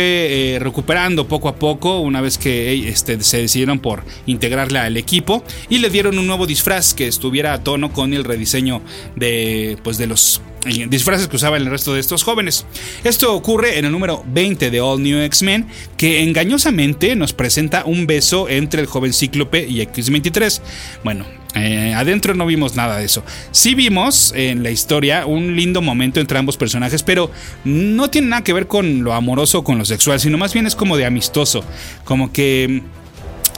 eh, 0.56 0.60
recuperando 0.60 1.28
poco 1.28 1.50
a 1.50 1.56
poco 1.56 2.00
una 2.00 2.22
vez 2.22 2.38
que 2.38 2.88
este, 2.88 3.22
se 3.24 3.38
decidieron 3.38 3.80
por 3.80 4.04
integrarla 4.28 4.84
al 4.84 4.96
equipo 4.96 5.44
y 5.70 5.80
le 5.80 5.90
dieron 5.90 6.20
un 6.20 6.28
nuevo 6.28 6.46
disfraz 6.46 6.94
que 6.94 7.08
estuviera 7.08 7.54
a 7.54 7.64
tono 7.64 7.92
con 7.92 8.14
el 8.14 8.24
rediseño 8.24 8.82
de, 9.16 9.78
pues, 9.84 9.98
de 9.98 10.06
los 10.06 10.42
disfraces 10.88 11.28
que 11.28 11.36
usaban 11.36 11.62
el 11.62 11.70
resto 11.70 11.94
de 11.94 12.00
estos 12.00 12.24
jóvenes. 12.24 12.66
Esto 13.04 13.34
ocurre 13.34 13.80
en 13.80 13.86
el 13.86 13.92
número 13.92 14.24
20 14.28 14.70
de 14.70 14.82
All 14.82 15.02
New 15.02 15.20
X-Men, 15.22 15.68
que 15.98 16.22
engañosamente 16.22 17.16
nos 17.16 17.34
presenta 17.34 17.86
un 17.86 18.06
beso 18.06 18.48
entre 18.48 18.82
el 18.82 18.88
joven 18.88 19.14
Cíclope 19.14 19.68
y 19.68 19.82
X-23. 19.82 20.62
Bueno, 21.04 21.26
eh, 21.56 21.94
adentro 21.96 22.34
no 22.34 22.46
vimos 22.46 22.76
nada 22.76 22.98
de 22.98 23.06
eso. 23.06 23.24
Sí 23.52 23.76
vimos 23.76 24.34
en 24.36 24.64
la 24.64 24.72
historia 24.72 25.26
un 25.26 25.56
lindo 25.56 25.82
momento 25.82 26.20
entre 26.20 26.38
ambos 26.38 26.58
personajes, 26.58 27.04
pero 27.04 27.32
no 27.64 28.10
tiene 28.10 28.28
nada 28.28 28.44
que 28.44 28.54
ver 28.54 28.68
con 28.68 29.04
lo 29.04 29.14
amoroso 29.14 29.60
o 29.60 29.64
con 29.64 29.78
lo 29.78 29.86
sexual, 29.86 30.20
sino 30.20 30.38
más 30.38 30.54
bien 30.54 30.66
es 30.68 30.76
como 30.76 30.98
de 30.98 31.06
amistoso. 31.06 31.64
Como 32.06 32.32
que 32.32 32.82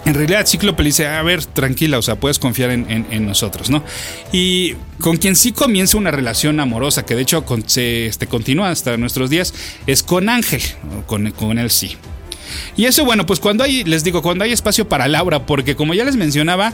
en 0.06 0.14
realidad 0.14 0.46
Cíclope 0.46 0.84
le 0.84 0.90
dice, 0.90 1.08
a 1.08 1.22
ver, 1.24 1.44
tranquila, 1.46 1.98
o 1.98 2.02
sea, 2.02 2.16
puedes 2.16 2.38
confiar 2.38 2.70
en, 2.70 3.25
nosotros, 3.25 3.72
¿no? 3.72 3.84
Y 4.32 4.74
con 5.00 5.18
quien 5.18 5.36
sí 5.36 5.52
comienza 5.52 5.98
una 5.98 6.12
relación 6.12 6.60
amorosa, 6.60 7.06
que 7.06 7.16
de 7.16 7.24
hecho 7.24 7.44
se 7.66 8.06
este, 8.06 8.28
continúa 8.28 8.70
hasta 8.70 8.98
nuestros 8.98 9.32
días, 9.32 9.54
es 9.88 10.04
con 10.04 10.30
Ángel, 10.30 10.62
con, 11.08 11.32
con 11.32 11.58
él 11.58 11.72
sí. 11.72 11.98
Y 12.76 12.86
eso, 12.86 13.06
bueno, 13.06 13.26
pues 13.26 13.40
cuando 13.40 13.64
hay, 13.64 13.84
les 13.84 14.04
digo, 14.04 14.22
cuando 14.22 14.44
hay 14.44 14.52
espacio 14.52 14.88
para 14.88 15.08
Laura, 15.08 15.46
porque 15.46 15.76
como 15.76 15.94
ya 15.94 16.04
les 16.04 16.16
mencionaba, 16.16 16.74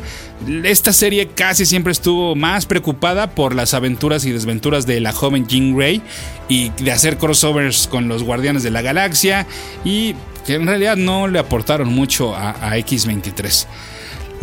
esta 0.64 0.94
serie 0.94 1.28
casi 1.28 1.66
siempre 1.66 1.92
estuvo 1.92 2.36
más 2.36 2.66
preocupada 2.66 3.32
por 3.32 3.56
las 3.56 3.74
aventuras 3.74 4.26
y 4.26 4.32
desventuras 4.32 4.86
de 4.86 5.00
la 5.00 5.12
joven 5.12 5.48
Jean 5.48 5.76
Grey 5.76 6.02
y 6.50 6.70
de 6.82 6.92
hacer 6.92 7.18
crossovers 7.18 7.88
con 7.88 8.08
los 8.08 8.24
Guardianes 8.24 8.64
de 8.64 8.72
la 8.72 8.82
Galaxia 8.82 9.48
y 9.86 10.16
que 10.46 10.56
en 10.56 10.68
realidad 10.68 10.98
no 10.98 11.28
le 11.28 11.40
aportaron 11.40 11.90
mucho 11.90 12.36
a, 12.36 12.52
a 12.52 12.78
X23. 12.78 13.68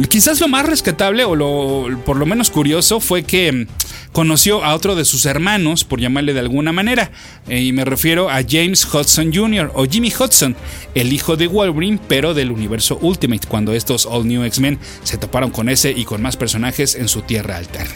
Quizás 0.09 0.41
lo 0.41 0.47
más 0.47 0.65
rescatable 0.65 1.25
o 1.25 1.35
lo, 1.35 2.01
por 2.05 2.17
lo 2.17 2.25
menos 2.25 2.51
curioso 2.51 3.01
fue 3.01 3.25
que 3.25 3.67
conoció 4.13 4.65
a 4.65 4.75
otro 4.75 4.95
de 4.95 5.05
sus 5.05 5.27
hermanos, 5.27 5.85
por 5.85 6.01
llamarle 6.01 6.35
de 6.35 6.41
alguna 6.41 6.73
manera, 6.73 7.11
eh, 7.49 7.63
y 7.63 7.73
me 7.73 7.85
refiero 7.85 8.31
a 8.31 8.43
James 8.49 8.87
Hudson 8.93 9.33
Jr. 9.33 9.73
o 9.75 9.87
Jimmy 9.87 10.13
Hudson, 10.13 10.57
el 10.95 11.13
hijo 11.13 11.37
de 11.37 11.47
Wolverine, 11.47 12.01
pero 12.09 12.35
del 12.35 12.51
universo 12.51 12.99
Ultimate, 13.01 13.47
cuando 13.49 13.73
estos 13.73 14.07
All 14.07 14.27
New 14.27 14.45
X-Men 14.45 14.79
se 15.05 15.19
toparon 15.19 15.51
con 15.51 15.69
ese 15.69 15.91
y 15.91 16.05
con 16.05 16.23
más 16.23 16.37
personajes 16.37 16.95
en 16.95 17.09
su 17.09 17.23
tierra 17.23 17.57
alterna. 17.57 17.95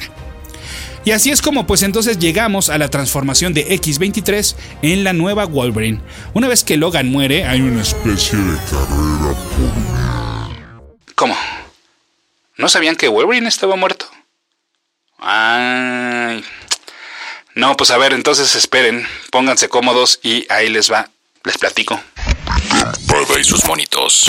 Y 1.04 1.10
así 1.10 1.30
es 1.30 1.42
como 1.42 1.66
pues 1.66 1.82
entonces 1.82 2.18
llegamos 2.20 2.70
a 2.70 2.78
la 2.78 2.88
transformación 2.88 3.54
de 3.54 3.68
X23 3.76 4.54
en 4.82 5.02
la 5.02 5.12
nueva 5.12 5.46
Wolverine. 5.46 6.00
Una 6.32 6.46
vez 6.46 6.62
que 6.62 6.76
Logan 6.76 7.10
muere, 7.10 7.44
hay 7.44 7.60
una 7.60 7.82
especie 7.82 8.38
de 8.38 8.56
carrera 8.70 9.34
por... 9.56 11.14
¿Cómo? 11.16 11.36
¿No 12.56 12.68
sabían 12.68 12.94
que 12.94 13.08
Wolverine 13.08 13.48
estaba 13.48 13.74
muerto? 13.74 14.06
Ay. 15.22 16.44
No, 17.54 17.76
pues 17.76 17.90
a 17.90 17.98
ver, 17.98 18.12
entonces 18.12 18.54
esperen, 18.56 19.06
pónganse 19.30 19.68
cómodos 19.68 20.18
y 20.22 20.46
ahí 20.50 20.68
les 20.68 20.90
va, 20.90 21.10
les 21.44 21.58
platico. 21.58 22.00
y 23.38 23.44
sus 23.44 23.64
monitos. 23.66 24.26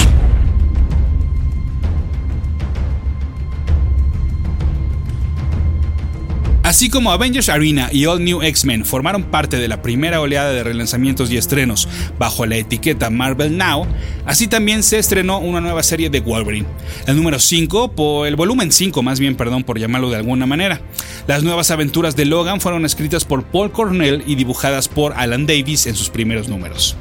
Así 6.73 6.89
como 6.89 7.11
Avengers 7.11 7.49
Arena 7.49 7.89
y 7.91 8.07
All 8.07 8.25
New 8.25 8.41
X-Men 8.41 8.83
formaron 8.83 9.25
parte 9.25 9.57
de 9.57 9.67
la 9.67 9.83
primera 9.83 10.19
oleada 10.19 10.51
de 10.51 10.63
relanzamientos 10.63 11.29
y 11.29 11.37
estrenos 11.37 11.87
bajo 12.17 12.47
la 12.47 12.55
etiqueta 12.55 13.11
Marvel 13.11 13.55
Now, 13.55 13.85
así 14.25 14.47
también 14.47 14.81
se 14.81 14.97
estrenó 14.97 15.37
una 15.37 15.61
nueva 15.61 15.83
serie 15.83 16.09
de 16.09 16.19
Wolverine, 16.19 16.65
el 17.05 17.15
número 17.15 17.37
5, 17.37 17.91
por 17.91 18.25
el 18.25 18.35
volumen 18.35 18.71
5 18.71 19.03
más 19.03 19.19
bien, 19.19 19.35
perdón 19.35 19.63
por 19.63 19.77
llamarlo 19.77 20.09
de 20.09 20.15
alguna 20.15 20.47
manera. 20.47 20.81
Las 21.27 21.43
nuevas 21.43 21.69
aventuras 21.69 22.15
de 22.15 22.25
Logan 22.25 22.59
fueron 22.59 22.85
escritas 22.85 23.23
por 23.23 23.43
Paul 23.43 23.71
Cornell 23.71 24.23
y 24.25 24.33
dibujadas 24.33 24.87
por 24.87 25.13
Alan 25.13 25.45
Davis 25.45 25.85
en 25.85 25.93
sus 25.93 26.09
primeros 26.09 26.47
números. 26.49 26.97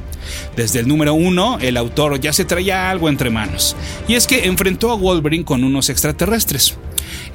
Desde 0.55 0.79
el 0.79 0.87
número 0.87 1.13
1, 1.13 1.59
el 1.61 1.77
autor 1.77 2.19
ya 2.19 2.33
se 2.33 2.45
traía 2.45 2.89
algo 2.89 3.09
entre 3.09 3.29
manos, 3.29 3.75
y 4.07 4.15
es 4.15 4.27
que 4.27 4.45
enfrentó 4.45 4.91
a 4.91 4.95
Wolverine 4.95 5.45
con 5.45 5.63
unos 5.63 5.89
extraterrestres. 5.89 6.77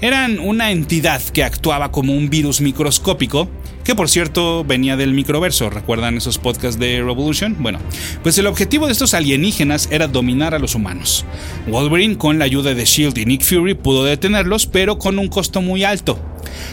Eran 0.01 0.39
una 0.39 0.71
entidad 0.71 1.23
que 1.23 1.45
actuaba 1.45 1.91
como 1.91 2.15
un 2.15 2.31
virus 2.31 2.61
microscópico, 2.61 3.49
que 3.85 3.95
por 3.95 4.09
cierto 4.09 4.65
venía 4.65 4.97
del 4.97 5.15
microverso, 5.15 5.71
¿recuerdan 5.71 6.17
esos 6.17 6.39
podcasts 6.39 6.79
de 6.79 7.03
Revolution? 7.03 7.57
Bueno, 7.59 7.79
pues 8.23 8.37
el 8.39 8.47
objetivo 8.47 8.87
de 8.87 8.93
estos 8.93 9.15
alienígenas 9.15 9.89
era 9.91 10.09
dominar 10.09 10.55
a 10.55 10.59
los 10.59 10.75
humanos. 10.75 11.25
Wolverine 11.67 12.19
con 12.19 12.39
la 12.39 12.45
ayuda 12.45 12.75
de 12.75 12.85
Shield 12.85 13.17
y 13.17 13.25
Nick 13.25 13.43
Fury 13.43 13.75
pudo 13.75 14.05
detenerlos, 14.05 14.67
pero 14.67 14.99
con 14.99 15.19
un 15.19 15.29
costo 15.29 15.63
muy 15.63 15.85
alto. 15.85 16.19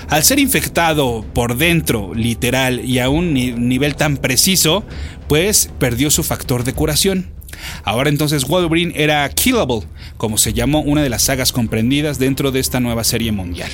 Al 0.10 0.24
ser 0.24 0.40
infectado 0.40 1.26
por 1.34 1.58
dentro, 1.58 2.14
literal, 2.14 2.84
y 2.86 3.00
a 3.00 3.10
un 3.10 3.34
nivel 3.34 3.96
tan 3.96 4.18
preciso, 4.18 4.84
pues 5.28 5.70
perdió 5.80 6.12
su 6.12 6.24
factor 6.24 6.64
de 6.64 6.74
curación. 6.74 7.28
Ahora 7.84 8.10
entonces 8.10 8.46
Wolverine 8.46 8.94
era 8.96 9.28
killable, 9.30 9.82
como 10.18 10.38
se 10.38 10.54
llamó 10.54 10.82
una 10.82 11.02
de 11.02 11.10
las 11.10 11.24
sagas 11.24 11.52
comprendidas 11.52 12.20
dentro 12.20 12.52
de 12.52 12.60
esta 12.60 12.80
nueva 12.80 13.04
serie 13.04 13.32
mundial. 13.32 13.72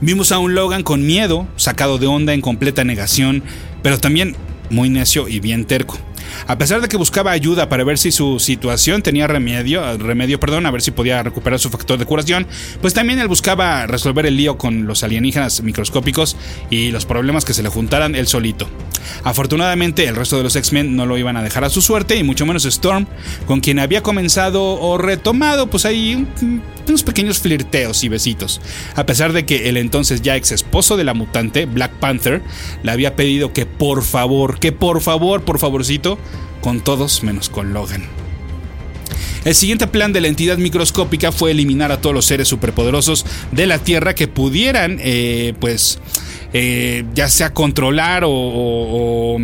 Vimos 0.00 0.32
a 0.32 0.38
un 0.38 0.54
Logan 0.54 0.82
con 0.82 1.06
miedo, 1.06 1.46
sacado 1.56 1.98
de 1.98 2.06
onda 2.06 2.34
en 2.34 2.40
completa 2.40 2.84
negación, 2.84 3.42
pero 3.82 3.98
también 3.98 4.36
muy 4.70 4.90
necio 4.90 5.28
y 5.28 5.40
bien 5.40 5.64
terco. 5.64 5.98
A 6.46 6.58
pesar 6.58 6.80
de 6.80 6.88
que 6.88 6.96
buscaba 6.96 7.30
ayuda 7.30 7.68
para 7.68 7.84
ver 7.84 7.98
si 7.98 8.12
su 8.12 8.38
situación 8.38 9.02
tenía 9.02 9.26
remedio, 9.26 9.98
remedio, 9.98 10.40
perdón, 10.40 10.66
a 10.66 10.70
ver 10.70 10.82
si 10.82 10.90
podía 10.90 11.22
recuperar 11.22 11.58
su 11.58 11.70
factor 11.70 11.98
de 11.98 12.06
curación, 12.06 12.46
pues 12.80 12.94
también 12.94 13.18
él 13.18 13.28
buscaba 13.28 13.86
resolver 13.86 14.26
el 14.26 14.36
lío 14.36 14.58
con 14.58 14.86
los 14.86 15.02
alienígenas 15.02 15.62
microscópicos 15.62 16.36
y 16.70 16.90
los 16.90 17.06
problemas 17.06 17.44
que 17.44 17.54
se 17.54 17.62
le 17.62 17.68
juntaran 17.68 18.14
él 18.14 18.26
solito. 18.26 18.68
Afortunadamente, 19.24 20.06
el 20.06 20.16
resto 20.16 20.36
de 20.36 20.42
los 20.42 20.56
X-Men 20.56 20.96
no 20.96 21.06
lo 21.06 21.18
iban 21.18 21.36
a 21.36 21.42
dejar 21.42 21.64
a 21.64 21.70
su 21.70 21.82
suerte, 21.82 22.16
y 22.16 22.22
mucho 22.22 22.46
menos 22.46 22.64
Storm, 22.64 23.06
con 23.46 23.60
quien 23.60 23.78
había 23.78 24.02
comenzado 24.02 24.80
o 24.80 24.98
retomado, 24.98 25.68
pues 25.68 25.84
ahí 25.84 26.26
unos 26.86 27.02
pequeños 27.02 27.38
flirteos 27.38 28.04
y 28.04 28.08
besitos. 28.08 28.60
A 28.94 29.06
pesar 29.06 29.32
de 29.32 29.46
que 29.46 29.68
el 29.68 29.76
entonces 29.76 30.22
ya 30.22 30.36
ex 30.36 30.52
esposo 30.52 30.96
de 30.96 31.04
la 31.04 31.14
mutante, 31.14 31.66
Black 31.66 31.92
Panther, 31.92 32.42
le 32.82 32.90
había 32.90 33.16
pedido 33.16 33.52
que 33.52 33.66
por 33.66 34.02
favor, 34.02 34.58
que 34.58 34.72
por 34.72 35.00
favor, 35.00 35.42
por 35.42 35.58
favorcito, 35.58 36.18
con 36.60 36.80
todos 36.80 37.22
menos 37.22 37.48
con 37.48 37.72
Logan. 37.72 38.04
El 39.44 39.56
siguiente 39.56 39.88
plan 39.88 40.12
de 40.12 40.20
la 40.20 40.28
entidad 40.28 40.56
microscópica 40.58 41.32
fue 41.32 41.50
eliminar 41.50 41.90
a 41.90 42.00
todos 42.00 42.14
los 42.14 42.26
seres 42.26 42.46
superpoderosos 42.46 43.26
de 43.50 43.66
la 43.66 43.78
Tierra 43.78 44.14
que 44.14 44.28
pudieran, 44.28 44.98
eh, 45.00 45.54
pues, 45.58 45.98
eh, 46.52 47.04
ya 47.14 47.28
sea 47.28 47.54
controlar 47.54 48.24
o, 48.26 49.38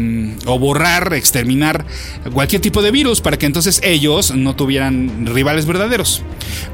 borrar, 0.58 1.14
exterminar 1.14 1.86
cualquier 2.32 2.60
tipo 2.60 2.82
de 2.82 2.90
virus 2.90 3.20
para 3.20 3.38
que 3.38 3.46
entonces 3.46 3.80
ellos 3.82 4.34
no 4.34 4.56
tuvieran 4.56 5.26
rivales 5.26 5.66
verdaderos. 5.66 6.22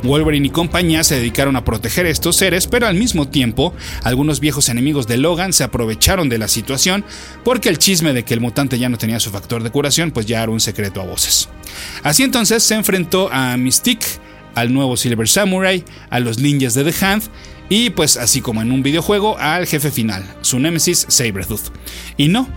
Wolverine 0.02 0.48
y 0.48 0.50
compañía 0.50 1.04
se 1.04 1.16
dedicaron 1.16 1.56
a 1.56 1.64
proteger 1.64 2.06
a 2.06 2.10
estos 2.10 2.36
seres, 2.36 2.66
pero 2.66 2.86
al 2.86 2.94
mismo 2.94 3.28
tiempo 3.28 3.74
algunos 4.02 4.40
viejos 4.40 4.68
enemigos 4.68 5.06
de 5.06 5.18
Logan 5.18 5.52
se 5.52 5.64
aprovecharon 5.64 6.28
de 6.28 6.38
la 6.38 6.48
situación 6.48 7.04
porque 7.44 7.68
el 7.68 7.78
chisme 7.78 8.12
de 8.12 8.24
que 8.24 8.34
el 8.34 8.40
mutante 8.40 8.78
ya 8.78 8.88
no 8.88 8.98
tenía 8.98 9.20
su 9.20 9.30
factor 9.30 9.62
de 9.62 9.70
curación 9.70 10.10
pues 10.10 10.26
ya 10.26 10.42
era 10.42 10.50
un 10.50 10.60
secreto 10.60 11.00
a 11.00 11.04
voces. 11.04 11.48
Así 12.02 12.22
entonces 12.22 12.62
se 12.62 12.74
enfrentó 12.74 13.28
a 13.32 13.56
Mystique, 13.56 14.06
al 14.54 14.72
nuevo 14.72 14.96
Silver 14.96 15.28
Samurai, 15.28 15.84
a 16.10 16.20
los 16.20 16.38
ninjas 16.38 16.74
de 16.74 16.90
The 16.90 17.04
Hand 17.04 17.22
y 17.68 17.90
pues 17.90 18.16
así 18.16 18.40
como 18.40 18.62
en 18.62 18.72
un 18.72 18.82
videojuego 18.82 19.38
al 19.38 19.66
jefe 19.66 19.90
final, 19.90 20.24
su 20.42 20.58
némesis 20.58 21.06
Sabretooth. 21.08 21.72
Y 22.16 22.28
no, 22.28 22.48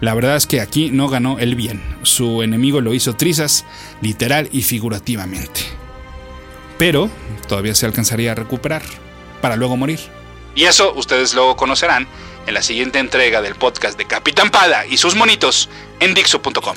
la 0.00 0.14
verdad 0.14 0.36
es 0.36 0.46
que 0.46 0.60
aquí 0.60 0.90
no 0.90 1.08
ganó 1.08 1.38
el 1.38 1.54
bien, 1.54 1.82
su 2.02 2.42
enemigo 2.42 2.80
lo 2.80 2.94
hizo 2.94 3.16
trizas, 3.16 3.64
literal 4.00 4.48
y 4.52 4.62
figurativamente. 4.62 5.62
Pero 6.78 7.10
todavía 7.48 7.74
se 7.74 7.86
alcanzaría 7.86 8.32
a 8.32 8.36
recuperar, 8.36 8.82
para 9.40 9.56
luego 9.56 9.76
morir. 9.76 10.00
Y 10.54 10.64
eso 10.64 10.92
ustedes 10.94 11.34
luego 11.34 11.56
conocerán 11.56 12.06
en 12.46 12.54
la 12.54 12.62
siguiente 12.62 12.98
entrega 12.98 13.42
del 13.42 13.54
podcast 13.54 13.98
de 13.98 14.06
Capitán 14.06 14.50
Pada 14.50 14.86
y 14.86 14.96
sus 14.96 15.14
monitos 15.14 15.68
en 16.00 16.14
Dixo.com. 16.14 16.76